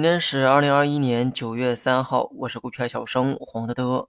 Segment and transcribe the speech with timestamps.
[0.00, 4.08] 今天是二零二一年九月三号，我是股票小生黄德德。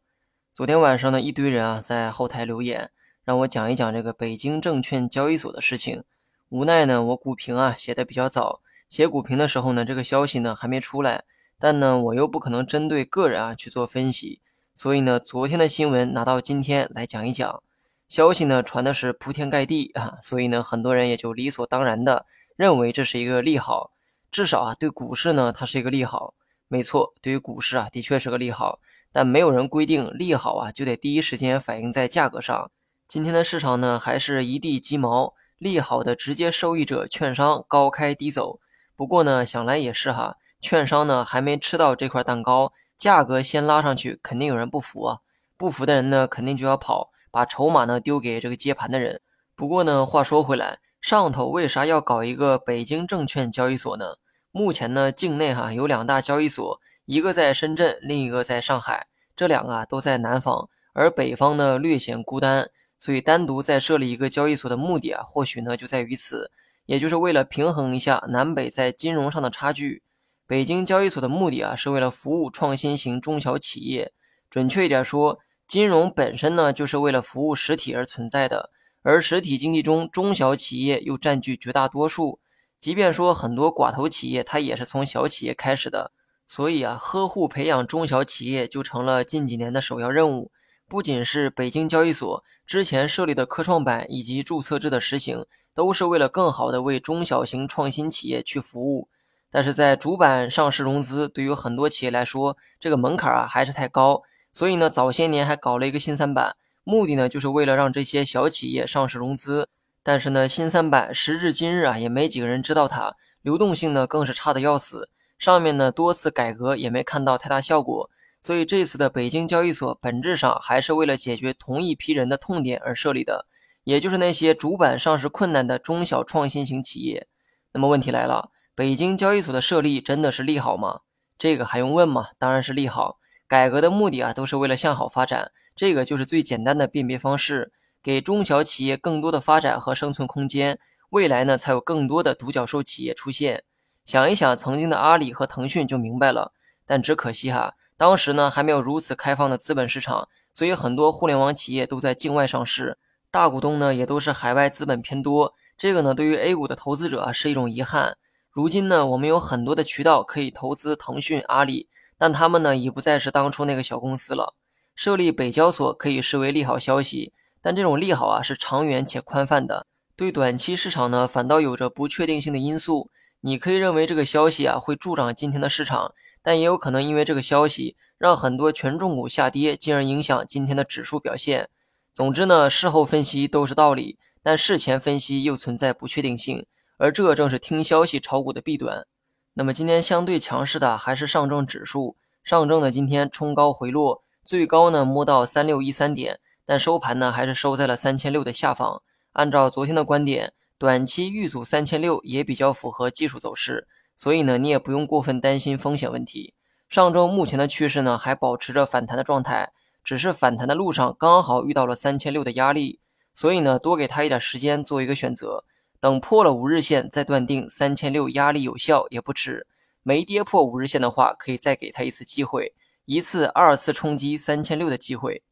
[0.54, 2.92] 昨天晚上呢，一堆人啊在后台留言，
[3.26, 6.06] 让我讲一讲这个北京证券交易所的事情。
[6.48, 11.26] 无奈呢，我股评啊写的比较早，写股评的时候呢，这个消息呢还没出来，
[11.60, 14.40] 但呢我又不可能针对个人啊去做分析，
[14.74, 17.62] 所以呢，昨天的新闻拿到今天来讲一讲。
[18.08, 23.92] 消息呢传的是铺天盖地啊，所以呢，很多人也就理所当然的认为这是一个利好。
[24.32, 26.34] 至少啊，对股市呢，它是一个利好。
[26.70, 28.80] 没错，对于股市啊，的确是个利好。
[29.12, 32.72] 但没有人规定利好啊，就得第一时间反映在价格上。
[33.10, 38.62] 今天的市场呢，还是一地鸡毛，利好的直接受益者券商高开低走。
[38.96, 45.20] 不过呢，想来也是哈，券商呢还没吃到这块蛋糕，价格先拉上去，肯定有人不服啊。
[45.58, 49.20] 不服的人呢，肯定就要跑，把筹码呢丢给这个接盘的人。
[49.58, 50.80] 不过呢，话说回来。
[51.02, 54.18] 上头为啥要搞一个北京证券交易所呢？
[54.52, 66.52] 目前呢，境内哈有两大交易所，一个在深圳，另一个在上海，这两个啊都在南方，而北方呢略显孤单，所以单独再设立一个交易所的目的啊，或许呢就在于此，
[66.86, 70.04] 也就是为了平衡一下南北在金融上的差距。
[70.46, 74.12] 北京交易所的目的啊，是为了服务创新型中小企业，
[74.50, 78.70] 准确一点说，金融本身呢就是为了服务实体而存在的。
[79.04, 82.40] 而实体经济中，中小企业又占据绝大多数。
[82.82, 86.12] 即便说很多寡头企业，它也是从小企业开始的。
[86.48, 90.52] 所以啊，呵护培养中小企业就成了近几年的首要任务。
[90.90, 99.08] 不仅是北京交易所之前设立的科创板以及注册制的实行，都是为了更好的为中小型创新企业去服务。
[99.52, 104.24] 但是在主板上市融资，对于很多企业来说，这个门槛啊还是太高。
[104.52, 106.56] 所以呢，早些年还搞了一个新三板。
[106.84, 109.70] 目的呢，就是为了让这些小企业上市融资，
[110.04, 115.10] 但是呢，新三板时至今日啊，也没几个人知道它，流动性呢更是差的要死。
[115.38, 118.10] 上面呢多次改革也没看到太大效果，
[118.42, 123.46] 所以这次的北京交易所本质上还是为了解决同一批人的痛点而设立的，
[123.84, 127.28] 也就是那些主板上市困难的中小创新型企业。
[127.74, 131.02] 那么问题来了，北京交易所的设立真的是利好吗？
[131.38, 132.30] 这个还用问吗？
[132.38, 133.18] 当然是利好。
[133.48, 135.52] 改革的目的啊，都是为了向好发展。
[135.76, 137.72] 这个就是最简单的辨别方式，
[138.04, 140.80] 给中小企业更多的发展和生存空间，
[141.10, 143.64] 未来呢才有更多的独角兽企业出现。
[144.04, 146.54] 想一想曾经的阿里和腾讯就明白了，
[146.86, 152.98] 但只可惜哈，当时呢还没有如此开放的资本市场，所以很多互联网企业都在境外上市，
[153.30, 155.54] 大股东呢也都是海外资本偏多。
[155.78, 158.18] 这个呢对于 A 股的投资者是一种遗憾。
[158.50, 161.88] 如今呢我们有很多的渠道可以投资腾讯、阿里，
[162.18, 164.56] 但他们呢已不再是当初那个小公司了。
[164.96, 169.86] 设立北交所可以视为利好消息，但这种利好啊是长远且宽泛的，
[170.16, 173.10] 对短期市场呢反倒有着不确定性的因素。
[173.42, 176.14] 你可以认为这个消息啊会助长今天的市场，
[176.44, 181.70] 但也有可能因为这个消息让很多权重股下跌，进而影响今天的指数表现。
[182.14, 186.66] 总之呢，事后分析都是道理，但事前分析又存在不确定性，
[186.98, 189.08] 而这正是听消息炒股的弊端。
[189.54, 194.24] 那么今天相对强势的还是上证指数，上证呢今天冲高回落。
[194.44, 196.40] 最高呢摸到三六一三点，
[196.72, 199.04] 但收盘呢还是收在了三千六的下方。
[199.34, 206.54] 按照昨天的观点，短期遇阻三千六也比较符合技术走势，所以呢你也不用过分担心风险问题。
[206.88, 213.02] 上周目前的趋势呢还保持着反弹的状态，只是反弹的路上刚好遇到了三千六的压力，
[213.34, 215.66] 所以呢多给他一点时间做一个选择，
[216.00, 219.68] 等破了五日线再断定三千六压力有效也不迟。
[220.04, 222.74] 没跌破五日线的话，可以再给他一次机会。
[223.04, 225.44] 一次、二次冲击三千六的机会。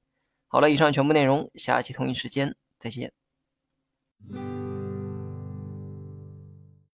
[0.51, 3.13] 好了，以上全部内容，下期同一时间再见。